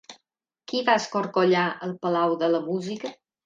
Qui 0.71 0.81
va 0.87 0.95
escorcollar 1.03 1.67
el 1.89 1.95
Palau 2.07 2.37
de 2.45 2.53
la 2.59 2.67
Música? 2.69 3.17